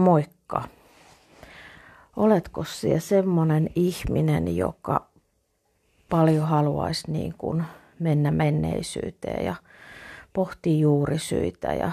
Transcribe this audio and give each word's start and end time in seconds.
Moikka. 0.00 0.62
Oletko 2.16 2.64
siellä 2.64 3.00
semmoinen 3.00 3.70
ihminen, 3.74 4.56
joka 4.56 5.06
paljon 6.10 6.48
haluaisi 6.48 7.10
niin 7.12 7.34
kuin 7.38 7.64
mennä 7.98 8.30
menneisyyteen 8.30 9.44
ja 9.44 9.54
pohtii 10.32 10.80
juurisyitä 10.80 11.74
ja 11.74 11.92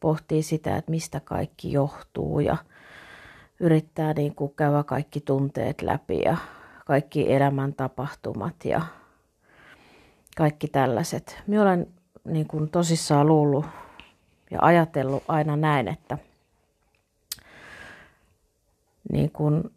pohtii 0.00 0.42
sitä, 0.42 0.76
että 0.76 0.90
mistä 0.90 1.20
kaikki 1.20 1.72
johtuu 1.72 2.40
ja 2.40 2.56
yrittää 3.60 4.12
niin 4.12 4.34
kuin 4.34 4.52
käydä 4.56 4.82
kaikki 4.82 5.20
tunteet 5.20 5.82
läpi 5.82 6.20
ja 6.24 6.36
kaikki 6.86 7.32
elämän 7.32 7.74
tapahtumat 7.74 8.64
ja 8.64 8.80
kaikki 10.36 10.68
tällaiset. 10.68 11.42
Minä 11.46 11.62
olen 11.62 11.86
niin 12.24 12.46
kuin 12.48 12.70
tosissaan 12.70 13.26
luullut 13.26 13.66
ja 14.50 14.58
ajatellut 14.62 15.22
aina 15.28 15.56
näin, 15.56 15.88
että– 15.88 16.18
niin 19.12 19.30
kun, 19.30 19.70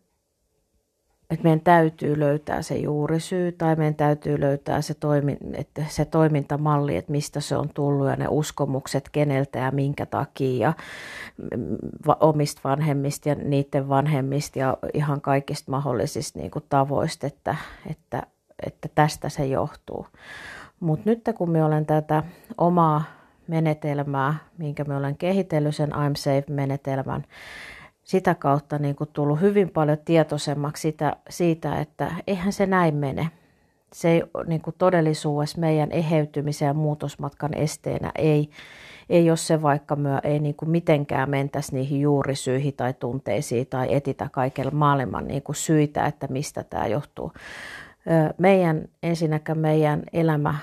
että 1.29 1.43
meidän 1.43 1.61
täytyy 1.61 2.19
löytää 2.19 2.61
se 2.61 2.75
juurisyy 2.75 3.51
tai 3.51 3.75
meidän 3.75 3.95
täytyy 3.95 4.39
löytää 4.39 4.81
se, 4.81 4.93
toimi, 4.93 5.37
että 5.53 5.83
se 5.87 6.05
toimintamalli, 6.05 6.95
että 6.95 7.11
mistä 7.11 7.39
se 7.39 7.57
on 7.57 7.69
tullut 7.69 8.07
ja 8.07 8.15
ne 8.15 8.27
uskomukset 8.29 9.09
keneltä 9.09 9.59
ja 9.59 9.71
minkä 9.71 10.05
takia 10.05 10.67
ja 10.67 10.73
omista 12.19 12.61
vanhemmista 12.63 13.29
ja 13.29 13.35
niiden 13.35 13.89
vanhemmista 13.89 14.59
ja 14.59 14.77
ihan 14.93 15.21
kaikista 15.21 15.71
mahdollisista 15.71 16.39
niin 16.39 16.51
kuin 16.51 16.65
tavoista, 16.69 17.27
että, 17.27 17.55
että, 17.89 18.23
että 18.65 18.89
tästä 18.95 19.29
se 19.29 19.45
johtuu. 19.45 20.07
Mutta 20.79 21.09
nyt 21.09 21.21
kun 21.37 21.49
me 21.49 21.63
olen 21.63 21.85
tätä 21.85 22.23
omaa 22.57 23.03
menetelmää, 23.47 24.35
minkä 24.57 24.83
me 24.83 24.95
olen 24.95 25.17
kehitellyt, 25.17 25.75
sen 25.75 25.91
I'm 25.91 26.15
Safe-menetelmän, 26.15 27.25
sitä 28.05 28.35
kautta 28.35 28.79
niin 28.79 28.95
kuin 28.95 29.09
tullut 29.13 29.41
hyvin 29.41 29.69
paljon 29.69 29.97
tietoisemmaksi 30.05 30.81
sitä, 30.81 31.15
siitä, 31.29 31.79
että 31.79 32.11
eihän 32.27 32.53
se 32.53 32.65
näin 32.65 32.95
mene. 32.95 33.29
Se 33.93 34.09
ei 34.09 34.23
niin 34.47 34.61
kuin 34.61 34.75
todellisuudessa 34.77 35.59
meidän 35.59 35.91
eheytymisen 35.91 36.65
ja 36.65 36.73
muutosmatkan 36.73 37.53
esteenä 37.53 38.11
ei, 38.17 38.49
ei 39.09 39.29
ole 39.29 39.37
se, 39.37 39.61
vaikka 39.61 39.95
me 39.95 40.09
ei 40.23 40.39
niin 40.39 40.55
kuin 40.55 40.69
mitenkään 40.69 41.29
mentäisi 41.29 41.75
niihin 41.75 42.01
juurisyihin 42.01 42.73
tai 42.73 42.93
tunteisiin 42.93 43.67
tai 43.67 43.95
etitä 43.95 44.29
kaikella 44.31 44.71
maailman 44.71 45.27
niin 45.27 45.43
kuin 45.43 45.55
syitä, 45.55 46.05
että 46.05 46.27
mistä 46.27 46.63
tämä 46.63 46.87
johtuu. 46.87 47.31
Meidän, 48.37 48.85
ensinnäkään 49.03 49.57
meidän 49.57 50.03
elämä, 50.13 50.55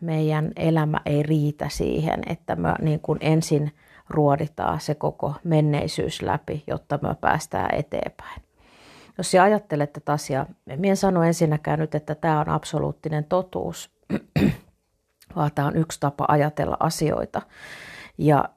meidän 0.00 0.52
elämä 0.56 1.00
ei 1.06 1.22
riitä 1.22 1.68
siihen, 1.68 2.22
että 2.26 2.56
me 2.56 2.74
niin 2.80 3.00
kuin 3.00 3.18
ensin– 3.22 3.70
ruoditaan 4.10 4.80
se 4.80 4.94
koko 4.94 5.34
menneisyys 5.44 6.22
läpi, 6.22 6.64
jotta 6.66 6.98
me 7.02 7.14
päästään 7.20 7.74
eteenpäin. 7.74 8.42
Jos 9.18 9.30
sä 9.30 9.42
ajattelet 9.42 9.92
tätä 9.92 10.12
asiaa, 10.12 10.46
en 10.82 10.96
sano 10.96 11.22
ensinnäkään 11.22 11.78
nyt, 11.78 11.94
että 11.94 12.14
tämä 12.14 12.40
on 12.40 12.48
absoluuttinen 12.48 13.24
totuus, 13.24 13.90
vaan 15.36 15.50
tämä 15.54 15.68
on 15.68 15.76
yksi 15.76 16.00
tapa 16.00 16.24
ajatella 16.28 16.76
asioita. 16.80 17.42
Ja 18.18 18.48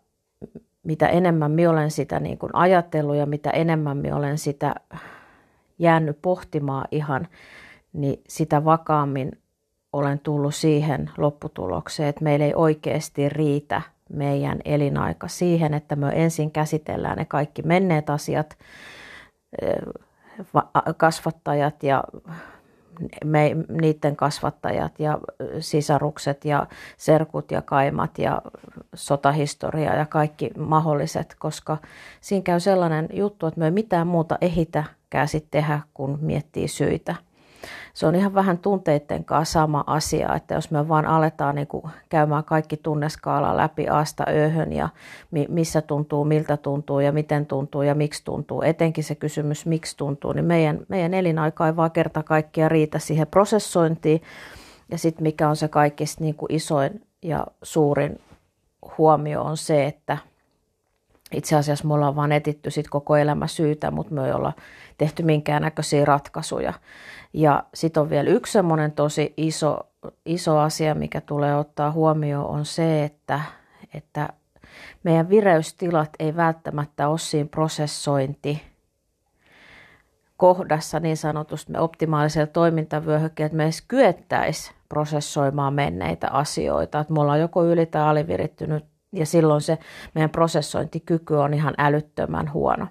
mitä 0.83 1.07
enemmän 1.07 1.51
minä 1.51 1.69
olen 1.69 1.91
sitä 1.91 2.19
niin 2.19 2.37
kuin 2.37 2.55
ajatellut 2.55 3.15
ja 3.15 3.25
mitä 3.25 3.49
enemmän 3.49 3.97
minä 3.97 4.15
olen 4.15 4.37
sitä 4.37 4.75
jäänyt 5.79 6.17
pohtimaan 6.21 6.87
ihan, 6.91 7.27
niin 7.93 8.21
sitä 8.27 8.65
vakaammin 8.65 9.31
olen 9.93 10.19
tullut 10.19 10.55
siihen 10.55 11.09
lopputulokseen, 11.17 12.09
että 12.09 12.23
meillä 12.23 12.45
ei 12.45 12.53
oikeasti 12.55 13.29
riitä 13.29 13.81
meidän 14.13 14.59
elinaika 14.65 15.27
siihen, 15.27 15.73
että 15.73 15.95
me 15.95 16.11
ensin 16.15 16.51
käsitellään 16.51 17.17
ne 17.17 17.25
kaikki 17.25 17.61
menneet 17.61 18.09
asiat, 18.09 18.57
kasvattajat 20.97 21.83
ja 21.83 22.03
me, 23.25 23.55
niiden 23.69 24.15
kasvattajat 24.15 24.99
ja 24.99 25.19
sisarukset 25.59 26.45
ja 26.45 26.67
serkut 26.97 27.51
ja 27.51 27.61
kaimat 27.61 28.17
ja 28.17 28.41
sotahistoria 28.95 29.95
ja 29.95 30.05
kaikki 30.05 30.51
mahdolliset, 30.57 31.35
koska 31.39 31.77
siinä 32.21 32.43
käy 32.43 32.59
sellainen 32.59 33.09
juttu, 33.13 33.47
että 33.47 33.59
me 33.59 33.65
ei 33.65 33.71
mitään 33.71 34.07
muuta 34.07 34.37
ehitä 34.41 34.83
sitten 35.25 35.61
tehdä, 35.61 35.79
kun 35.93 36.19
miettii 36.21 36.67
syitä– 36.67 37.15
se 37.93 38.07
on 38.07 38.15
ihan 38.15 38.33
vähän 38.33 38.57
tunteiden 38.57 39.25
kanssa 39.25 39.53
sama 39.53 39.83
asia, 39.87 40.35
että 40.35 40.53
jos 40.53 40.71
me 40.71 40.87
vaan 40.87 41.05
aletaan 41.05 41.55
niin 41.55 41.67
kuin 41.67 41.83
käymään 42.09 42.43
kaikki 42.43 42.77
tunneskaala 42.77 43.57
läpi 43.57 43.87
aasta 43.87 44.23
ööhön 44.29 44.73
ja 44.73 44.89
missä 45.49 45.81
tuntuu, 45.81 46.25
miltä 46.25 46.57
tuntuu 46.57 46.99
ja 46.99 47.11
miten 47.11 47.45
tuntuu 47.45 47.81
ja 47.81 47.95
miksi 47.95 48.25
tuntuu, 48.25 48.61
etenkin 48.61 49.03
se 49.03 49.15
kysymys 49.15 49.65
miksi 49.65 49.97
tuntuu, 49.97 50.33
niin 50.33 50.45
meidän, 50.45 50.79
meidän 50.87 51.13
elinaika 51.13 51.67
ei 51.67 51.75
vaan 51.75 51.91
kerta 51.91 52.23
kaikkia 52.23 52.69
riitä 52.69 52.99
siihen 52.99 53.27
prosessointiin. 53.27 54.21
Ja 54.91 54.97
sitten 54.97 55.23
mikä 55.23 55.49
on 55.49 55.55
se 55.55 55.67
kaikista 55.67 56.23
niin 56.23 56.35
kuin 56.35 56.53
isoin 56.53 57.01
ja 57.21 57.47
suurin 57.63 58.19
huomio 58.97 59.41
on 59.41 59.57
se, 59.57 59.85
että 59.85 60.17
itse 61.31 61.55
asiassa 61.55 61.87
me 61.87 61.93
ollaan 61.93 62.15
vaan 62.15 62.31
etitty 62.31 62.71
sit 62.71 62.89
koko 62.89 63.15
elämä 63.17 63.47
syytä, 63.47 63.91
mutta 63.91 64.13
me 64.13 64.25
ei 64.25 64.31
olla 64.31 64.53
tehty 64.97 65.23
minkäännäköisiä 65.23 66.05
ratkaisuja. 66.05 66.73
Ja 67.33 67.63
sitten 67.73 68.01
on 68.01 68.09
vielä 68.09 68.29
yksi 68.29 68.53
semmoinen 68.53 68.91
tosi 68.91 69.33
iso, 69.37 69.79
iso 70.25 70.57
asia, 70.57 70.95
mikä 70.95 71.21
tulee 71.21 71.55
ottaa 71.55 71.91
huomioon, 71.91 72.45
on 72.45 72.65
se, 72.65 73.03
että, 73.03 73.41
että 73.93 74.29
meidän 75.03 75.29
vireystilat 75.29 76.09
ei 76.19 76.35
välttämättä 76.35 77.07
ole 77.07 77.17
siinä 77.17 77.49
prosessointi 77.51 78.61
kohdassa 80.37 80.99
niin 80.99 81.17
sanotusti 81.17 81.71
me 81.71 81.79
optimaalisella 81.79 82.47
toimintavyöhykkeellä, 82.47 83.45
että 83.47 83.57
me 83.57 83.63
edes 83.63 83.81
kyettäisiin 83.87 84.75
prosessoimaan 84.89 85.73
menneitä 85.73 86.27
asioita. 86.27 86.99
Että 86.99 87.13
me 87.13 87.21
ollaan 87.21 87.39
joko 87.39 87.65
yli- 87.65 87.85
tai 87.85 88.01
alivirittynyt 88.01 88.85
ja 89.11 89.25
silloin 89.25 89.61
se 89.61 89.77
meidän 90.15 90.29
prosessointikyky 90.29 91.33
on 91.33 91.53
ihan 91.53 91.73
älyttömän 91.77 92.53
huono. 92.53 92.87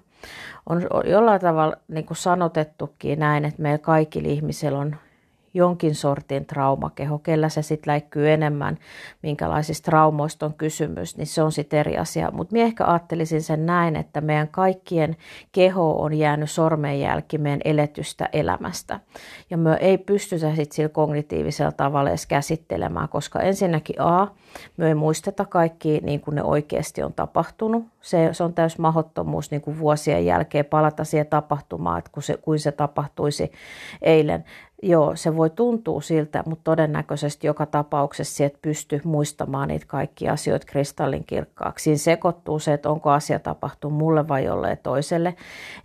On 0.69 0.81
jollain 1.05 1.41
tavalla 1.41 1.75
niin 1.87 2.05
kuin 2.05 2.17
sanotettukin 2.17 3.19
näin, 3.19 3.45
että 3.45 3.61
meillä 3.61 3.77
kaikilla 3.77 4.29
ihmisillä 4.29 4.79
on 4.79 4.95
jonkin 5.53 5.95
sortin 5.95 6.45
traumakeho, 6.45 7.19
kellä 7.19 7.49
se 7.49 7.61
sitten 7.61 7.91
läikkyy 7.91 8.31
enemmän, 8.31 8.77
minkälaisista 9.23 9.85
traumoista 9.85 10.45
on 10.45 10.53
kysymys, 10.53 11.17
niin 11.17 11.27
se 11.27 11.43
on 11.43 11.51
sitten 11.51 11.79
eri 11.79 11.97
asia. 11.97 12.31
Mutta 12.31 12.53
minä 12.53 12.65
ehkä 12.65 12.85
ajattelisin 12.85 13.41
sen 13.41 13.65
näin, 13.65 13.95
että 13.95 14.21
meidän 14.21 14.47
kaikkien 14.47 15.17
keho 15.51 16.01
on 16.01 16.13
jäänyt 16.13 16.51
sormenjälki 16.51 17.37
meidän 17.37 17.61
eletystä 17.65 18.29
elämästä. 18.33 18.99
Ja 19.49 19.57
me 19.57 19.77
ei 19.79 19.97
pystytä 19.97 20.55
sitten 20.55 20.75
sillä 20.75 20.89
kognitiivisella 20.89 21.71
tavalla 21.71 22.09
edes 22.09 22.25
käsittelemään, 22.25 23.09
koska 23.09 23.39
ensinnäkin 23.39 24.01
A, 24.01 24.27
me 24.77 24.87
ei 24.87 24.95
muisteta 24.95 25.45
kaikki 25.45 25.99
niin 26.03 26.21
kuin 26.21 26.35
ne 26.35 26.43
oikeasti 26.43 27.03
on 27.03 27.13
tapahtunut. 27.13 27.85
Se, 28.01 28.29
se 28.31 28.43
on 28.43 28.53
täys 28.53 28.77
mahdottomuus 28.77 29.51
niin 29.51 29.61
kuin 29.61 29.79
vuosien 29.79 30.25
jälkeen 30.25 30.65
palata 30.65 31.03
siihen 31.03 31.27
tapahtumaan, 31.27 31.99
että 31.99 32.11
kun 32.13 32.23
se, 32.23 32.37
kuin 32.37 32.59
se 32.59 32.71
tapahtuisi 32.71 33.51
eilen. 34.01 34.43
Joo, 34.83 35.15
se 35.15 35.37
voi 35.37 35.49
tuntua 35.49 36.01
siltä, 36.01 36.43
mutta 36.45 36.63
todennäköisesti 36.63 37.47
joka 37.47 37.65
tapauksessa 37.65 38.35
sieltä 38.35 38.57
pystyy 38.61 39.01
muistamaan 39.03 39.67
niitä 39.67 39.85
kaikki 39.87 40.29
asioita 40.29 40.65
kristallin 40.65 41.23
kirkkaaksi. 41.23 41.83
Siinä 41.83 41.97
sekoittuu 41.97 42.59
se, 42.59 42.73
että 42.73 42.89
onko 42.89 43.09
asia 43.09 43.39
tapahtunut 43.39 43.97
mulle 43.97 44.27
vai 44.27 44.43
jolleen 44.43 44.77
toiselle. 44.83 45.35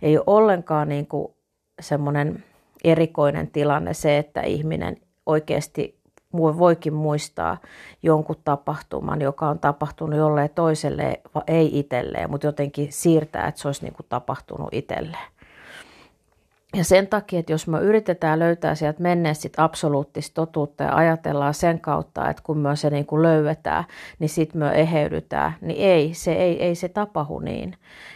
Ei 0.01 0.17
ole 0.17 0.23
ollenkaan 0.27 0.89
niin 0.89 1.07
kuin 1.07 1.33
semmoinen 1.81 2.43
erikoinen 2.83 3.47
tilanne 3.47 3.93
se, 3.93 4.17
että 4.17 4.41
ihminen 4.41 4.97
oikeasti 5.25 5.96
voikin 6.37 6.93
muistaa 6.93 7.57
jonkun 8.03 8.35
tapahtuman, 8.45 9.21
joka 9.21 9.49
on 9.49 9.59
tapahtunut 9.59 10.19
jolleen 10.19 10.49
toiselle, 10.55 11.21
ei 11.47 11.79
itselleen, 11.79 12.29
mutta 12.29 12.47
jotenkin 12.47 12.93
siirtää, 12.93 13.47
että 13.47 13.61
se 13.61 13.67
olisi 13.67 13.83
niin 13.83 13.93
kuin 13.93 14.05
tapahtunut 14.09 14.69
itselleen. 14.71 15.36
Ja 16.77 16.83
sen 16.83 17.07
takia, 17.07 17.39
että 17.39 17.51
jos 17.51 17.67
me 17.67 17.79
yritetään 17.79 18.39
löytää 18.39 18.75
sieltä 18.75 19.01
menneestä 19.01 19.41
sit 19.41 19.53
absoluuttista 19.57 20.33
totuutta 20.35 20.83
ja 20.83 20.95
ajatellaan 20.95 21.53
sen 21.53 21.79
kautta, 21.79 22.29
että 22.29 22.43
kun 22.45 22.57
me 22.57 22.75
se 22.75 22.89
niin 22.89 23.05
kuin 23.05 23.21
löydetään, 23.21 23.83
niin 24.19 24.29
sitten 24.29 24.59
me 24.59 24.71
eheydytään, 24.71 25.53
niin 25.61 25.79
ei, 25.79 26.13
se 26.13 26.33
ei, 26.33 26.63
ei 26.63 26.75
se 26.75 26.89
tapahdu 26.89 27.39
niin. 27.39 27.75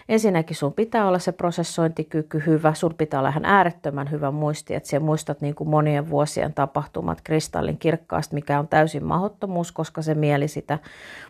Ensinnäkin 0.09 0.55
sun 0.55 0.73
pitää 0.73 1.07
olla 1.07 1.19
se 1.19 1.31
prosessointikyky 1.31 2.43
hyvä, 2.45 2.73
sun 2.73 2.93
pitää 2.97 3.19
olla 3.19 3.29
ihan 3.29 3.45
äärettömän 3.45 4.11
hyvä 4.11 4.31
muisti, 4.31 4.75
että 4.75 4.89
sä 4.89 4.99
muistat 4.99 5.41
niin 5.41 5.55
kuin 5.55 5.69
monien 5.69 6.09
vuosien 6.09 6.53
tapahtumat 6.53 7.21
kristallin 7.23 7.77
kirkkaasti, 7.77 8.35
mikä 8.35 8.59
on 8.59 8.67
täysin 8.67 9.05
mahdottomuus, 9.05 9.71
koska 9.71 10.01
se 10.01 10.15
mieli 10.15 10.47
sitä 10.47 10.79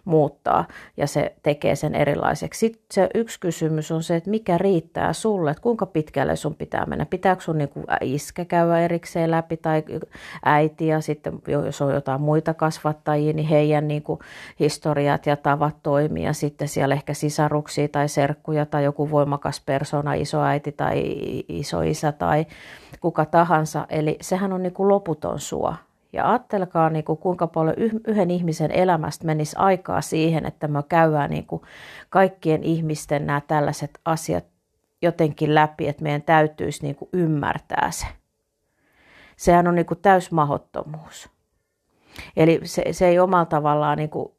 muuttaa 0.06 0.66
ja 0.98 1.08
se 1.08 1.36
tekee 1.44 1.76
sen 1.76 1.96
erilaiseksi. 1.96 2.60
Sitten 2.60 2.84
se 2.92 3.10
yksi 3.16 3.40
kysymys 3.40 3.92
on 3.92 4.04
se, 4.04 4.16
että 4.16 4.30
mikä 4.30 4.58
riittää 4.58 5.14
sulle, 5.14 5.52
että 5.52 5.62
kuinka 5.62 5.86
pitkälle 5.86 6.36
sun 6.36 6.56
pitää 6.56 6.86
mennä 6.86 7.06
pitääkö 7.22 7.42
sun 7.42 7.58
niin 7.58 7.70
iskä 8.02 8.46
käydä 8.46 8.80
erikseen 8.80 9.32
läpi 9.32 9.58
tai 9.58 9.84
äiti 10.46 10.88
ja 10.88 11.02
sitten 11.02 11.42
jos 11.48 11.82
on 11.82 11.94
jotain 11.94 12.22
muita 12.22 12.54
kasvattajia, 12.54 13.34
niin 13.34 13.48
heidän 13.48 13.88
niin 13.88 14.04
kuin 14.04 14.20
historiat 14.60 15.26
ja 15.26 15.36
tavat 15.36 15.76
toimia. 15.84 16.34
Sitten 16.34 16.68
siellä 16.68 16.96
ehkä 16.96 17.14
sisaruksia 17.14 17.88
tai 17.88 18.08
serkkuja 18.10 18.66
tai 18.66 18.84
joku 18.84 19.12
voimakas 19.12 19.62
persona, 19.66 20.14
isoäiti 20.14 20.72
tai 20.72 21.04
isoisä 21.48 22.12
tai 22.12 22.46
kuka 23.00 23.26
tahansa. 23.26 23.86
Eli 23.90 24.18
sehän 24.22 24.54
on 24.54 24.64
niin 24.64 24.74
kuin 24.74 24.90
loputon 24.90 25.40
suo. 25.40 25.74
Ja 26.14 26.30
ajattelkaa, 26.30 26.90
niin 26.90 27.06
kuin, 27.06 27.18
kuinka 27.18 27.48
paljon 27.48 27.76
yhden 28.08 28.32
ihmisen 28.32 28.72
elämästä 28.72 29.26
menisi 29.26 29.56
aikaa 29.60 30.02
siihen, 30.02 30.46
että 30.46 30.68
me 30.68 30.84
käydään 30.90 31.30
niin 31.30 31.46
kuin 31.46 31.62
kaikkien 32.10 32.64
ihmisten 32.64 33.26
nämä 33.28 33.42
tällaiset 33.48 33.92
asiat 34.06 34.51
jotenkin 35.02 35.56
läpi, 35.56 35.88
että 35.88 36.04
meidän 36.04 36.22
täytyisi 36.22 36.84
niin 36.84 36.96
kuin 36.96 37.10
ymmärtää 37.14 37.92
se. 37.92 38.06
Sehän 39.38 39.68
on 39.68 39.76
niin 39.76 39.86
kuin 39.86 40.02
täysmahottomuus. 40.02 41.30
Eli 42.38 42.60
se, 42.64 42.84
se 42.92 43.08
ei 43.08 43.20
omalla 43.20 43.46
tavallaan 43.46 43.98
niin 43.98 44.10
kuin 44.10 44.32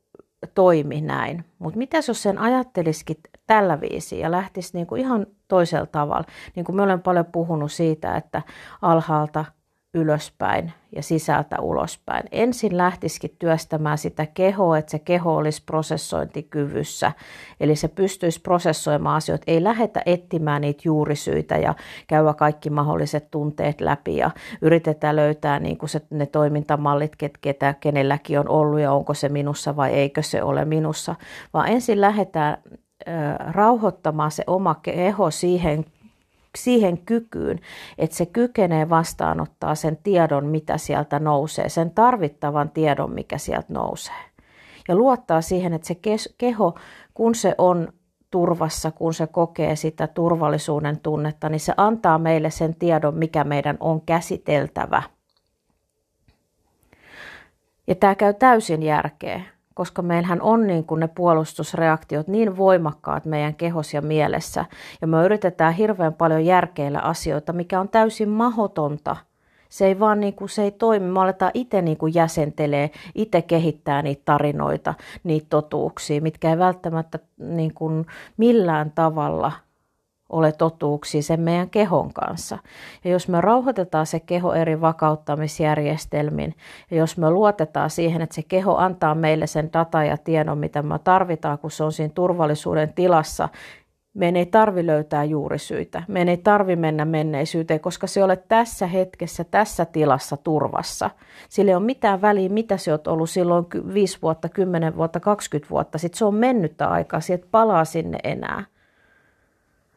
toimi 0.55 1.01
näin. 1.01 1.45
Mutta 1.59 1.79
mitä 1.79 1.97
jos 2.09 2.23
sen 2.23 2.39
ajattelisikin 2.39 3.17
tällä 3.47 3.81
viisi 3.81 4.19
ja 4.19 4.31
lähtisi 4.31 4.77
niin 4.77 4.87
kuin 4.87 5.01
ihan 5.01 5.27
toisella 5.49 5.87
tavalla? 5.87 6.25
Niin 6.57 6.65
kuin 6.65 6.77
me 6.77 6.83
olen 6.83 7.03
paljon 7.03 7.27
puhunut 7.27 7.73
siitä, 7.73 8.17
että 8.17 8.43
alhaalta 8.83 9.45
ylöspäin 9.95 10.73
ja 10.97 11.03
sisältä 11.03 11.61
ulospäin. 11.61 12.25
Ensin 12.33 12.77
lähtisikin 12.77 13.37
työstämään 13.39 13.99
sitä 13.99 14.27
kehoa, 14.27 14.79
että 14.79 14.91
se 14.91 14.99
keho 14.99 15.37
olisi 15.37 15.63
prosessointikyvyssä, 15.67 17.13
eli 17.61 17.77
se 17.77 17.89
pystyisi 17.89 18.41
prosessoimaan 18.41 19.17
asioita. 19.17 19.45
Ei 19.47 19.65
lähetä 19.65 20.03
etsimään 20.07 20.61
niitä 20.61 20.83
juurisyitä 20.85 21.57
ja 21.57 21.75
käydä 22.07 22.35
kaikki 22.35 22.71
mahdolliset 22.71 23.31
tunteet 23.31 23.81
läpi 23.81 24.17
ja 24.17 24.31
yritetään 24.63 25.17
löytää 25.17 25.61
niin 25.61 25.79
kuin 25.79 25.89
se, 25.89 26.01
ne 26.11 26.27
toimintamallit, 26.27 27.13
ketä 27.41 27.75
kenelläkin 27.81 28.41
on 28.41 28.49
ollut 28.49 28.81
ja 28.81 28.93
onko 28.93 29.15
se 29.15 29.29
minussa 29.29 29.77
vai 29.77 29.93
eikö 29.93 30.23
se 30.23 30.43
ole 30.43 30.65
minussa, 30.65 31.15
vaan 31.55 31.69
ensin 31.69 32.01
lähdetään 32.01 32.57
rauhoittamaan 33.39 34.31
se 34.31 34.45
oma 34.47 34.75
keho 34.75 35.31
siihen 35.31 35.85
siihen 36.59 36.99
kykyyn, 36.99 37.61
että 37.99 38.17
se 38.17 38.27
kykenee 38.27 38.89
vastaanottaa 38.89 39.75
sen 39.75 39.99
tiedon, 40.03 40.47
mitä 40.47 40.79
sieltä 40.79 41.19
nousee, 41.19 41.69
sen 41.69 41.91
tarvittavan 41.91 42.71
tiedon, 42.71 43.13
mikä 43.13 43.39
sieltä 43.39 43.73
nousee. 43.73 44.23
Ja 44.89 44.97
luottaa 44.97 45.41
siihen, 45.41 45.73
että 45.73 45.89
se 45.89 45.97
keho, 46.39 46.75
kun 47.15 47.35
se 47.35 47.55
on 47.59 47.93
turvassa, 48.31 48.91
kun 48.91 49.15
se 49.15 49.27
kokee 49.27 49.77
sitä 49.77 50.07
turvallisuuden 50.07 51.01
tunnetta, 51.01 51.49
niin 51.49 51.61
se 51.61 51.75
antaa 51.77 52.19
meille 52.19 52.51
sen 52.51 52.75
tiedon, 52.75 53.15
mikä 53.15 53.45
meidän 53.45 53.77
on 53.81 54.01
käsiteltävä. 54.01 55.03
Ja 57.87 57.95
tämä 57.95 58.15
käy 58.15 58.35
täysin 58.35 58.83
järkeä 58.83 59.43
koska 59.75 60.03
meillähän 60.03 60.43
on 60.43 60.67
niin 60.67 60.85
kuin 60.85 61.01
ne 61.01 61.09
puolustusreaktiot 61.09 62.29
niin 62.29 62.57
voimakkaat 62.57 63.25
meidän 63.25 63.55
kehos 63.55 63.95
ja 63.95 64.03
mielessä, 64.03 64.65
ja 65.01 65.07
me 65.07 65.25
yritetään 65.25 65.75
hirveän 65.75 66.15
paljon 66.15 66.45
järkeillä 66.45 67.01
asioita, 67.01 67.53
mikä 67.53 67.81
on 67.81 67.89
täysin 67.89 68.29
mahdotonta. 68.29 69.17
Se 69.69 69.87
ei 69.87 70.01
vaan 70.01 70.21
niin 70.21 70.35
kuin, 70.35 70.49
se 70.49 70.63
ei 70.63 70.71
toimi. 70.71 71.07
Me 71.07 71.21
aletaan 71.21 71.51
itse 71.55 71.83
niin 71.83 71.97
kuin 71.97 72.15
jäsentelee, 72.15 72.91
itse 73.15 73.43
kehittää 73.43 74.03
niitä 74.03 74.23
tarinoita, 74.25 74.95
niitä 75.25 75.47
totuuksia, 75.51 76.21
mitkä 76.21 76.51
ei 76.51 76.59
välttämättä 76.59 77.19
niin 77.39 77.75
kuin 77.75 78.07
millään 78.37 78.93
tavalla– 78.95 79.53
ole 80.33 80.53
totuuksia 80.53 81.23
sen 81.23 81.41
meidän 81.41 81.71
kehon 81.71 82.13
kanssa. 82.13 82.59
Ja 83.05 83.11
jos 83.11 83.29
me 83.29 83.41
rauhoitetaan 83.41 84.07
se 84.07 84.21
keho 84.21 84.53
eri 84.53 84.81
vakauttamisjärjestelmin, 84.81 86.55
ja 86.91 86.97
jos 86.97 87.19
me 87.19 87.31
luotetaan 87.31 87.91
siihen, 87.91 88.23
että 88.23 88.35
se 88.35 88.43
keho 88.43 88.77
antaa 88.77 89.15
meille 89.15 89.47
sen 89.47 89.73
data 89.73 90.05
ja 90.05 90.17
tiedon, 90.17 90.59
mitä 90.59 90.83
me 90.83 90.99
tarvitaan, 91.05 91.59
kun 91.59 91.71
se 91.71 91.85
on 91.85 91.93
siinä 91.93 92.13
turvallisuuden 92.15 92.93
tilassa, 92.93 93.49
meidän 94.15 94.37
ei 94.37 94.47
tarvi 94.47 94.87
löytää 94.87 95.25
juurisyitä. 95.25 96.03
Meidän 96.09 96.29
ei 96.29 96.37
tarvi 96.37 96.77
mennä 96.77 97.05
menneisyyteen, 97.05 97.81
koska 97.81 98.07
se 98.07 98.25
olet 98.25 98.49
tässä 98.49 98.87
hetkessä, 98.87 99.45
tässä 99.45 99.85
tilassa 99.85 100.37
turvassa. 100.37 101.11
Sillä 101.49 101.71
ei 101.71 101.75
ole 101.75 101.85
mitään 101.85 102.23
väliä, 102.23 102.49
mitä 102.49 102.77
se 102.77 102.93
olet 102.93 103.07
ollut 103.07 103.31
silloin 103.31 103.67
5 103.95 104.19
vuotta, 104.23 104.49
10 104.49 104.97
vuotta, 104.97 105.21
20 105.21 105.71
vuotta. 105.71 105.99
Sitten 105.99 106.19
se 106.19 106.25
on 106.25 106.35
mennyttä 106.35 106.89
aikaa, 106.89 107.21
sieltä 107.21 107.47
palaa 107.51 107.85
sinne 107.85 108.19
enää 108.25 108.65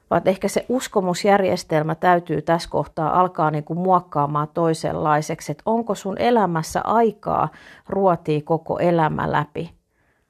vaan 0.09 0.21
ehkä 0.25 0.47
se 0.47 0.65
uskomusjärjestelmä 0.69 1.95
täytyy 1.95 2.41
tässä 2.41 2.69
kohtaa 2.69 3.19
alkaa 3.19 3.51
niin 3.51 3.63
kuin 3.63 3.79
muokkaamaan 3.79 4.47
toisenlaiseksi, 4.53 5.51
että 5.51 5.63
onko 5.65 5.95
sun 5.95 6.17
elämässä 6.17 6.81
aikaa 6.83 7.49
ruotii 7.89 8.41
koko 8.41 8.79
elämä 8.79 9.31
läpi, 9.31 9.71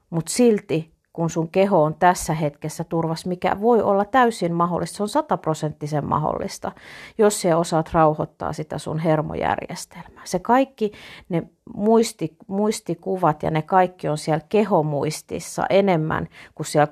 mutta 0.09 0.31
silti 0.31 0.95
kun 1.15 1.29
sun 1.29 1.49
keho 1.49 1.83
on 1.83 1.95
tässä 1.95 2.33
hetkessä 2.33 2.83
turvas, 2.83 3.25
mikä 3.25 3.61
voi 3.61 3.81
olla 3.81 4.05
täysin 4.05 4.53
mahdollista, 4.53 4.97
se 4.97 5.03
on 5.03 5.09
sataprosenttisen 5.09 6.05
mahdollista, 6.05 6.71
jos 7.17 7.41
sä 7.41 7.57
osaat 7.57 7.93
rauhoittaa 7.93 8.53
sitä 8.53 8.77
sun 8.77 8.99
hermojärjestelmää. 8.99 10.21
Se 10.23 10.39
kaikki, 10.39 10.91
ne 11.29 11.43
muisti, 11.75 12.35
muistikuvat 12.47 13.43
ja 13.43 13.51
ne 13.51 13.61
kaikki 13.61 14.07
on 14.07 14.17
siellä 14.17 14.45
kehomuistissa 14.49 15.65
enemmän 15.69 16.27
kuin 16.55 16.67
siellä, 16.67 16.87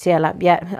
siellä 0.00 0.34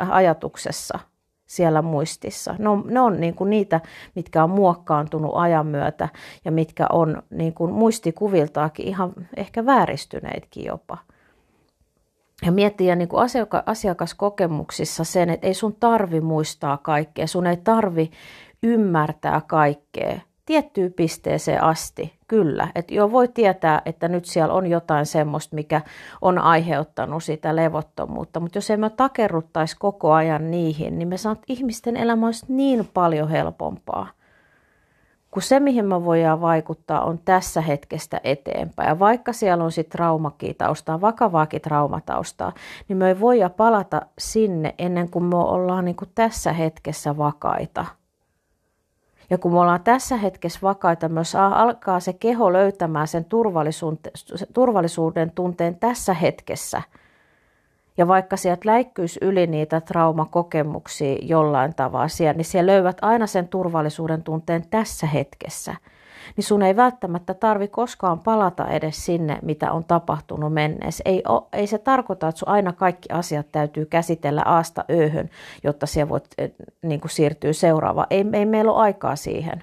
ajatuksessa, 0.08 0.98
siellä 1.46 1.82
muistissa. 1.82 2.54
Ne 2.58 2.68
on, 2.68 2.84
ne 2.86 3.00
on 3.00 3.20
niin 3.20 3.34
kuin 3.34 3.50
niitä, 3.50 3.80
mitkä 4.14 4.44
on 4.44 4.50
muokkaantunut 4.50 5.32
ajan 5.34 5.66
myötä 5.66 6.08
ja 6.44 6.52
mitkä 6.52 6.86
on 6.92 7.22
niin 7.30 7.54
kuin 7.54 7.72
muistikuviltaakin 7.72 8.86
ihan 8.86 9.12
ehkä 9.36 9.66
vääristyneetkin 9.66 10.64
jopa. 10.64 10.98
Ja 12.44 12.52
miettiä 12.52 12.96
niin 12.96 13.08
kuin 13.08 13.22
asiaka- 13.22 13.62
asiakaskokemuksissa 13.66 15.04
sen, 15.04 15.30
että 15.30 15.46
ei 15.46 15.54
sun 15.54 15.76
tarvi 15.80 16.20
muistaa 16.20 16.76
kaikkea, 16.76 17.26
sun 17.26 17.46
ei 17.46 17.56
tarvi 17.56 18.10
ymmärtää 18.62 19.40
kaikkea, 19.46 20.20
tiettyyn 20.46 20.92
pisteeseen 20.92 21.62
asti, 21.62 22.12
kyllä. 22.28 22.68
Että 22.74 22.94
jo 22.94 23.12
voi 23.12 23.28
tietää, 23.28 23.82
että 23.84 24.08
nyt 24.08 24.24
siellä 24.24 24.54
on 24.54 24.66
jotain 24.66 25.06
semmoista, 25.06 25.54
mikä 25.54 25.80
on 26.22 26.38
aiheuttanut 26.38 27.24
sitä 27.24 27.56
levottomuutta. 27.56 28.40
Mutta 28.40 28.58
jos 28.58 28.70
emme 28.70 28.90
takerruttaisi 28.90 29.76
koko 29.78 30.12
ajan 30.12 30.50
niihin, 30.50 30.98
niin 30.98 31.08
me 31.08 31.16
saat 31.16 31.42
ihmisten 31.48 31.96
elämä 31.96 32.26
olisi 32.26 32.46
niin 32.48 32.90
paljon 32.94 33.28
helpompaa. 33.28 34.08
Kun 35.30 35.42
se, 35.42 35.60
mihin 35.60 35.84
me 35.84 36.04
voidaan 36.04 36.40
vaikuttaa, 36.40 37.04
on 37.04 37.18
tässä 37.24 37.60
hetkestä 37.60 38.20
eteenpäin. 38.24 38.88
Ja 38.88 38.98
vaikka 38.98 39.32
siellä 39.32 39.64
on 39.64 39.72
sitten 39.72 39.98
traumakin 39.98 40.56
taustaa, 40.56 41.00
vakavaakin 41.00 41.60
traumataustaa, 41.60 42.52
niin 42.88 42.96
me 42.96 43.08
ei 43.08 43.20
voida 43.20 43.50
palata 43.50 44.02
sinne 44.18 44.74
ennen 44.78 45.10
kuin 45.10 45.24
me 45.24 45.36
ollaan 45.36 45.84
niin 45.84 45.96
kuin 45.96 46.10
tässä 46.14 46.52
hetkessä 46.52 47.16
vakaita– 47.16 47.84
ja 49.30 49.38
kun 49.38 49.52
me 49.52 49.60
ollaan 49.60 49.84
tässä 49.84 50.16
hetkessä 50.16 50.58
vakaita, 50.62 51.08
myös 51.08 51.34
alkaa 51.34 52.00
se 52.00 52.12
keho 52.12 52.52
löytämään 52.52 53.08
sen 53.08 53.26
turvallisuuden 54.54 55.30
tunteen 55.30 55.76
tässä 55.76 56.14
hetkessä. 56.14 56.82
Ja 57.96 58.08
vaikka 58.08 58.36
sieltä 58.36 58.68
läikkyisi 58.68 59.18
yli 59.22 59.46
niitä 59.46 59.80
traumakokemuksia 59.80 61.18
jollain 61.22 61.74
tavalla, 61.74 62.34
niin 62.34 62.44
siellä 62.44 62.72
löydät 62.72 62.98
aina 63.02 63.26
sen 63.26 63.48
turvallisuuden 63.48 64.22
tunteen 64.22 64.64
tässä 64.70 65.06
hetkessä– 65.06 65.74
niin 66.36 66.44
sun 66.44 66.62
ei 66.62 66.76
välttämättä 66.76 67.34
tarvi 67.34 67.68
koskaan 67.68 68.20
palata 68.20 68.68
edes 68.68 69.06
sinne, 69.06 69.38
mitä 69.42 69.72
on 69.72 69.84
tapahtunut 69.84 70.52
menneessä. 70.52 71.02
Ei, 71.04 71.22
ei 71.52 71.66
se 71.66 71.78
tarkoita, 71.78 72.28
että 72.28 72.38
sun 72.38 72.48
aina 72.48 72.72
kaikki 72.72 73.08
asiat 73.12 73.46
täytyy 73.52 73.86
käsitellä 73.86 74.42
aasta 74.44 74.84
ööhön, 74.90 75.30
jotta 75.64 75.86
siellä 75.86 76.08
voit 76.08 76.24
eh, 76.38 76.52
niin 76.82 77.00
kuin 77.00 77.10
siirtyä 77.10 77.52
seuraavaan. 77.52 78.06
Ei, 78.10 78.24
ei 78.32 78.46
meillä 78.46 78.72
ole 78.72 78.80
aikaa 78.82 79.16
siihen 79.16 79.62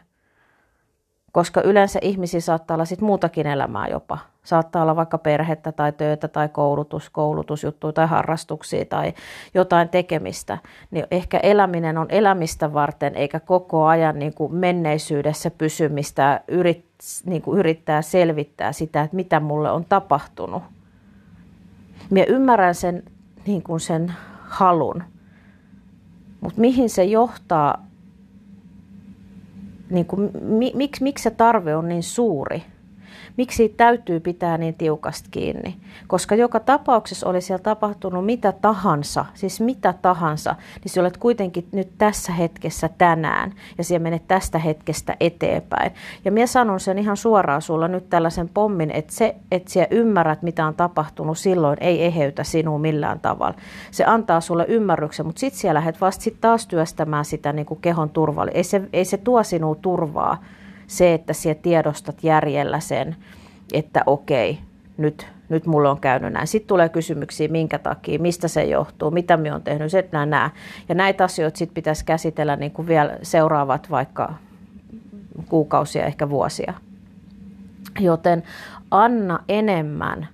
koska 1.34 1.62
yleensä 1.62 2.00
ihmisiä 2.02 2.40
saattaa 2.40 2.75
olla 2.75 2.86
sit 2.86 3.02
muutakin 3.02 3.48
elämää 3.48 3.88
jopa. 3.88 4.18
Saattaa 4.44 4.82
olla 4.82 4.96
vaikka 4.96 5.18
perhettä 5.18 5.72
tai 5.72 5.92
töitä 5.92 6.28
tai 6.28 6.50
koulutus, 6.50 7.10
koulutusjuttuja 7.10 7.94
tai 7.94 8.08
harrastuksia 8.08 8.86
tai 8.86 9.13
jotain 9.54 9.90
tekemistä. 9.90 10.58
Niin 10.92 11.08
ehkä 11.12 11.38
eläminen 11.38 11.98
on 11.98 12.06
elämistä 12.10 12.74
varten 12.74 13.16
eikä 13.16 13.40
koko 13.40 13.86
ajan 13.86 14.20
niin 14.20 14.34
kuin 14.34 14.56
menneisyydessä 14.56 15.52
pysymistä 15.52 16.42
yrit, 16.48 16.86
niin 17.25 17.42
kuin 17.42 17.60
yrittää 17.60 18.02
selvittää 18.02 18.72
sitä, 18.72 19.02
että 19.02 19.16
mitä 19.16 19.40
mulle 19.40 19.72
on 19.72 19.86
tapahtunut. 19.86 20.63
Minä 22.10 22.25
ymmärrän 22.30 22.75
sen, 22.75 23.04
niin 23.48 23.63
kuin 23.63 23.80
sen 23.80 24.13
halun, 24.40 25.04
mutta 26.42 26.62
mihin 26.62 26.90
se 26.90 27.04
johtaa 27.04 27.86
niin 29.93 30.05
kuin, 30.05 30.31
miksi, 30.73 31.03
miksi 31.03 31.23
se 31.23 31.29
tarve 31.31 31.75
on 31.75 31.89
niin 31.89 32.03
suuri? 32.03 32.63
Miksi 33.38 33.58
siitä 33.58 33.77
täytyy 33.77 34.20
pitää 34.20 34.58
niin 34.58 34.74
tiukasti 34.74 35.27
kiinni? 35.32 35.77
Koska 36.08 36.36
joka 36.36 36.60
tapauksessa 36.60 37.30
oli 37.30 37.42
siellä 37.42 37.63
tapahtunut 37.63 38.25
mitä 38.25 38.51
tahansa, 38.51 39.25
siis 39.34 39.62
mitä 39.62 39.94
tahansa, 40.01 40.56
niin 40.84 40.92
sä 40.92 41.01
olet 41.01 41.18
kuitenkin 41.18 41.68
nyt 41.72 41.89
tässä 41.98 42.34
hetkessä 42.34 42.89
tänään 42.98 43.53
ja 43.77 43.84
siellä 43.84 44.03
menet 44.03 44.27
tästä 44.27 44.60
hetkestä 44.60 45.15
eteenpäin. 45.20 45.92
Ja 46.25 46.32
minä 46.32 46.48
sanon 46.48 46.80
sen 46.80 46.98
ihan 46.98 47.18
suoraan 47.18 47.62
sulla 47.62 47.88
nyt 47.88 48.10
tällaisen 48.10 48.50
pommin, 48.50 48.92
että 48.92 49.13
se, 49.13 49.36
että 49.51 49.72
sä 49.72 49.88
ymmärrät 49.92 50.42
mitä 50.42 50.68
on 50.68 50.75
tapahtunut 50.75 51.38
silloin, 51.38 51.77
ei 51.82 52.06
eheytä 52.06 52.44
sinua 52.44 52.77
millään 52.80 53.20
tavalla. 53.20 53.56
Se 53.92 54.06
antaa 54.06 54.42
sulle 54.42 54.65
ymmärryksen, 54.68 55.25
mutta 55.25 55.39
sitten 55.39 55.60
siellä 55.60 55.77
lähdet 55.77 56.01
vasta 56.01 56.24
sit 56.24 56.42
taas 56.42 56.68
työstämään 56.68 57.25
sitä 57.25 57.53
niin 57.53 57.65
kuin 57.65 57.82
kehon 57.82 58.10
turvaa. 58.10 58.48
Ei 58.53 58.63
se, 58.63 58.82
ei 58.94 59.06
se 59.06 59.18
tuo 59.18 59.44
sinua 59.44 59.75
turvaa 59.75 60.38
se, 60.97 61.13
että 61.13 61.33
sinä 61.33 61.55
tiedostat 61.55 62.23
järjellä 62.23 62.79
sen, 62.79 63.15
että 63.73 64.03
okei, 64.05 64.59
nyt, 64.97 65.27
nyt 65.50 65.65
mulla 65.65 65.91
on 65.91 66.00
käynyt 66.00 66.33
näin. 66.33 66.47
Sitten 66.47 66.67
tulee 66.67 66.89
kysymyksiä, 66.89 67.47
minkä 67.47 67.79
takia, 67.79 68.19
mistä 68.19 68.47
se 68.47 68.63
johtuu, 68.63 69.12
mitä 69.12 69.38
minä 69.38 69.55
on 69.55 69.63
tehnyt, 69.63 69.91
se 69.91 70.09
nämä, 70.12 70.25
nämä. 70.25 70.50
Ja 70.89 70.95
näitä 70.95 71.23
asioita 71.23 71.57
sitten 71.57 71.73
pitäisi 71.73 72.05
käsitellä 72.05 72.55
niin 72.55 72.71
kuin 72.71 72.88
vielä 72.88 73.17
seuraavat 73.21 73.89
vaikka 73.89 74.33
kuukausia, 75.50 76.05
ehkä 76.05 76.29
vuosia. 76.29 76.73
Joten 78.00 78.43
anna 78.91 79.39
enemmän 79.50 80.27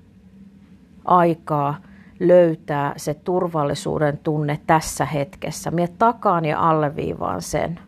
aikaa 1.05 1.77
löytää 2.19 2.93
se 2.97 3.13
turvallisuuden 3.13 4.17
tunne 4.17 4.59
tässä 4.67 5.05
hetkessä. 5.05 5.71
Mie 5.71 5.87
takaan 5.87 6.45
ja 6.45 6.69
alleviivaan 6.69 7.41
sen. 7.41 7.79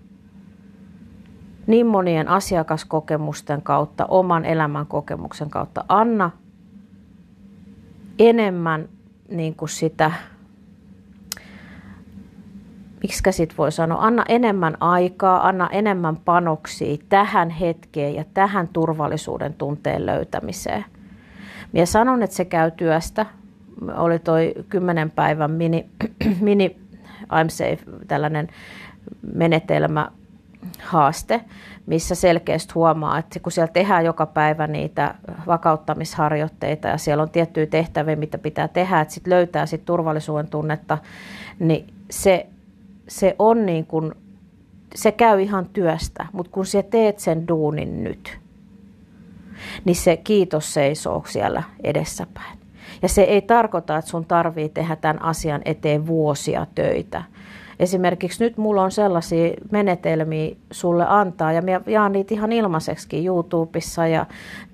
Niin 1.71 1.87
monien 1.87 2.27
asiakaskokemusten 2.27 3.61
kautta, 3.61 4.05
oman 4.05 4.45
elämän 4.45 4.87
kokemuksen 4.87 5.49
kautta. 5.49 5.85
Anna 5.87 6.31
enemmän 8.19 8.89
niin 9.29 9.55
kuin 9.55 9.69
sitä, 9.69 10.11
miksi 13.01 13.31
sit 13.31 13.57
voi 13.57 13.71
sanoa, 13.71 14.05
anna 14.05 14.23
enemmän 14.29 14.77
aikaa, 14.79 15.47
anna 15.47 15.69
enemmän 15.71 16.15
panoksia 16.15 16.97
tähän 17.09 17.49
hetkeen 17.49 18.15
ja 18.15 18.23
tähän 18.33 18.67
turvallisuuden 18.67 19.53
tunteen 19.53 20.05
löytämiseen. 20.05 20.85
Minä 21.71 21.85
sanon, 21.85 22.23
että 22.23 22.35
se 22.35 22.45
käy 22.45 22.71
työstä, 22.71 23.25
oli 23.95 24.19
toi 24.19 24.53
kymmenen 24.69 25.11
päivän 25.11 25.51
mini, 25.51 25.89
mini 26.39 26.77
I'm 27.23 27.49
Safe, 27.49 27.79
tällainen 28.07 28.47
menetelmä, 29.33 30.11
haaste, 30.79 31.41
missä 31.85 32.15
selkeästi 32.15 32.73
huomaa, 32.73 33.17
että 33.17 33.39
kun 33.39 33.51
siellä 33.51 33.73
tehdään 33.73 34.05
joka 34.05 34.25
päivä 34.25 34.67
niitä 34.67 35.15
vakauttamisharjoitteita 35.47 36.87
ja 36.87 36.97
siellä 36.97 37.23
on 37.23 37.29
tiettyjä 37.29 37.65
tehtäviä, 37.65 38.15
mitä 38.15 38.37
pitää 38.37 38.67
tehdä, 38.67 39.01
että 39.01 39.13
sitten 39.13 39.33
löytää 39.33 39.65
sit 39.65 39.85
turvallisuuden 39.85 40.47
tunnetta, 40.47 40.97
niin 41.59 41.93
se, 42.09 42.47
se 43.07 43.35
on 43.39 43.65
niin 43.65 43.85
kuin, 43.85 44.11
se 44.95 45.11
käy 45.11 45.41
ihan 45.41 45.65
työstä, 45.65 46.25
mutta 46.33 46.51
kun 46.51 46.65
sä 46.65 46.83
teet 46.83 47.19
sen 47.19 47.47
duunin 47.47 48.03
nyt, 48.03 48.37
niin 49.85 49.95
se 49.95 50.17
kiitos 50.17 50.73
seisoo 50.73 51.23
siellä 51.27 51.63
edessäpäin. 51.83 52.59
Ja 53.01 53.09
se 53.09 53.21
ei 53.21 53.41
tarkoita, 53.41 53.97
että 53.97 54.11
sun 54.11 54.25
tarvii 54.25 54.69
tehdä 54.69 54.95
tämän 54.95 55.21
asian 55.21 55.61
eteen 55.65 56.07
vuosia 56.07 56.67
töitä, 56.75 57.23
Esimerkiksi 57.81 58.43
nyt 58.43 58.57
mulla 58.57 58.83
on 58.83 58.91
sellaisia 58.91 59.53
menetelmiä 59.71 60.55
sulle 60.71 61.05
antaa, 61.07 61.51
ja 61.51 61.61
mä 61.61 61.81
jaan 61.85 62.11
niitä 62.11 62.33
ihan 62.33 62.51
ilmaiseksi 62.51 63.25
YouTubessa 63.25 64.07
ja 64.07 64.25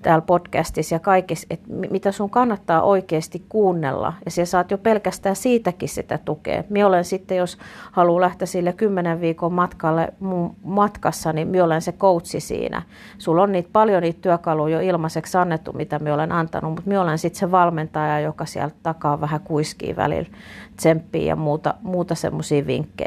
täällä 0.02 0.22
podcastissa 0.22 0.94
ja 0.94 0.98
kaikissa, 0.98 1.46
että 1.50 1.66
mitä 1.90 2.12
sun 2.12 2.30
kannattaa 2.30 2.82
oikeasti 2.82 3.42
kuunnella. 3.48 4.12
Ja 4.24 4.30
sä 4.30 4.44
saat 4.44 4.70
jo 4.70 4.78
pelkästään 4.78 5.36
siitäkin 5.36 5.88
sitä 5.88 6.18
tukea. 6.24 6.64
Mä 6.70 6.86
olen 6.86 7.04
sitten, 7.04 7.36
jos 7.36 7.58
haluaa 7.92 8.20
lähteä 8.20 8.46
sille 8.46 8.72
kymmenen 8.72 9.20
viikon 9.20 9.52
matkalle 9.52 10.12
mun 10.20 10.54
matkassa, 10.62 11.32
niin 11.32 11.48
mä 11.48 11.64
olen 11.64 11.82
se 11.82 11.92
coachi 11.92 12.40
siinä. 12.40 12.82
Sulla 13.18 13.42
on 13.42 13.52
niitä, 13.52 13.68
paljon 13.72 14.02
niitä 14.02 14.20
työkaluja 14.20 14.82
jo 14.82 14.88
ilmaiseksi 14.88 15.38
annettu, 15.38 15.72
mitä 15.72 15.98
mä 15.98 16.14
olen 16.14 16.32
antanut, 16.32 16.70
mutta 16.70 16.90
mä 16.90 17.00
olen 17.00 17.18
sitten 17.18 17.40
se 17.40 17.50
valmentaja, 17.50 18.20
joka 18.20 18.46
sieltä 18.46 18.76
takaa 18.82 19.20
vähän 19.20 19.40
kuiskii 19.40 19.96
välillä 19.96 20.28
tsemppiä 20.76 21.22
ja 21.22 21.36
muuta, 21.36 21.74
muuta 21.82 22.14
semmoisia 22.14 22.66
vinkkejä. 22.66 22.97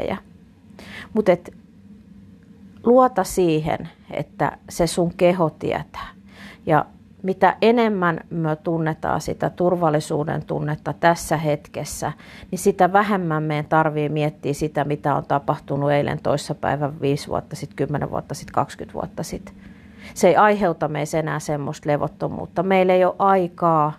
Mutta 1.14 1.32
luota 2.84 3.24
siihen, 3.24 3.88
että 4.10 4.58
se 4.68 4.86
sun 4.86 5.14
keho 5.16 5.50
tietää. 5.50 6.08
Ja 6.66 6.86
mitä 7.22 7.56
enemmän 7.62 8.20
me 8.30 8.56
tunnetaan 8.56 9.20
sitä 9.20 9.50
turvallisuuden 9.50 10.44
tunnetta 10.44 10.92
tässä 10.92 11.36
hetkessä, 11.36 12.12
niin 12.50 12.58
sitä 12.58 12.92
vähemmän 12.92 13.42
meidän 13.42 13.64
tarvii 13.64 14.08
miettiä 14.08 14.52
sitä, 14.52 14.84
mitä 14.84 15.14
on 15.14 15.24
tapahtunut 15.24 15.90
eilen 15.90 16.18
toissapäivän, 16.22 17.00
viisi 17.00 17.28
vuotta 17.28 17.56
sitten, 17.56 17.76
kymmenen 17.76 18.10
vuotta 18.10 18.34
sitten, 18.34 18.54
20 18.54 18.94
vuotta 18.94 19.22
sitten. 19.22 19.54
Se 20.14 20.28
ei 20.28 20.36
aiheuta 20.36 20.88
meissä 20.88 21.18
enää 21.18 21.38
semmoista 21.38 21.88
levottomuutta. 21.88 22.62
Meillä 22.62 22.92
ei 22.92 23.04
ole 23.04 23.14
aikaa 23.18 23.92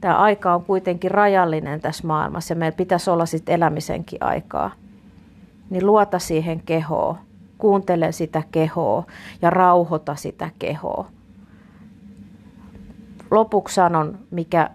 tämä 0.00 0.16
aika 0.16 0.54
on 0.54 0.64
kuitenkin 0.64 1.10
rajallinen 1.10 1.80
tässä 1.80 2.06
maailmassa 2.06 2.52
ja 2.52 2.56
meillä 2.56 2.76
pitäisi 2.76 3.10
olla 3.10 3.26
sitten 3.26 3.54
elämisenkin 3.54 4.22
aikaa. 4.22 4.70
Niin 5.70 5.86
luota 5.86 6.18
siihen 6.18 6.62
kehoon, 6.66 7.18
kuuntele 7.58 8.12
sitä 8.12 8.42
kehoa 8.52 9.04
ja 9.42 9.50
rauhoita 9.50 10.14
sitä 10.16 10.50
kehoa. 10.58 11.06
Lopuksi 13.30 13.74
sanon, 13.74 14.18
mikä 14.30 14.70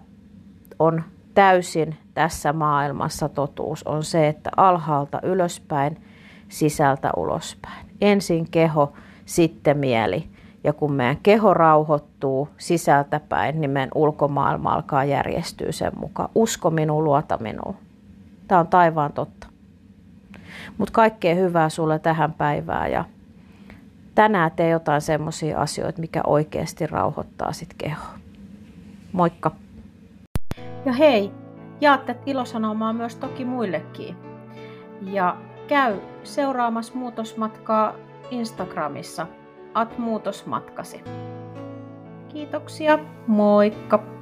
on 0.78 1.02
täysin 1.34 1.96
tässä 2.14 2.52
maailmassa 2.52 3.28
totuus, 3.28 3.82
on 3.82 4.04
se, 4.04 4.28
että 4.28 4.50
alhaalta 4.56 5.20
ylöspäin, 5.22 6.02
sisältä 6.48 7.10
ulospäin. 7.16 7.86
Ensin 8.00 8.50
keho, 8.50 8.92
sitten 9.24 9.78
mieli. 9.78 10.28
Ja 10.64 10.72
kun 10.72 10.92
meidän 10.92 11.18
keho 11.22 11.54
rauhoittuu 11.54 12.48
sisältäpäin, 12.58 13.60
niin 13.60 13.70
meidän 13.70 13.90
ulkomaailma 13.94 14.72
alkaa 14.72 15.04
järjestyä 15.04 15.72
sen 15.72 15.92
mukaan. 15.98 16.28
Usko 16.34 16.70
minuun, 16.70 17.04
luota 17.04 17.38
minuun. 17.40 17.76
Tämä 18.48 18.60
on 18.60 18.66
taivaan 18.66 19.12
totta. 19.12 19.53
Mutta 20.78 20.92
kaikkea 20.92 21.34
hyvää 21.34 21.68
sulle 21.68 21.98
tähän 21.98 22.32
päivään 22.32 22.92
ja 22.92 23.04
tänään 24.14 24.50
tee 24.50 24.70
jotain 24.70 25.00
semmoisia 25.00 25.60
asioita, 25.60 26.00
mikä 26.00 26.20
oikeasti 26.26 26.86
rauhoittaa 26.86 27.52
sit 27.52 27.74
kehoa. 27.78 28.18
Moikka! 29.12 29.50
Ja 30.84 30.92
hei, 30.92 31.30
jaatte 31.80 32.16
ilosanomaa 32.26 32.92
myös 32.92 33.16
toki 33.16 33.44
muillekin. 33.44 34.16
Ja 35.02 35.36
käy 35.68 35.96
seuraamassa 36.22 36.94
muutosmatkaa 36.94 37.94
Instagramissa– 38.30 39.26
at 39.74 39.98
muutosmatkasi. 39.98 41.04
Kiitoksia, 42.28 42.98
moikka! 43.26 44.13